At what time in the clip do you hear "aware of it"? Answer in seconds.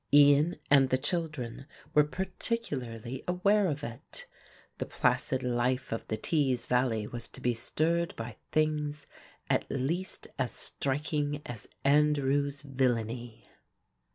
3.27-4.25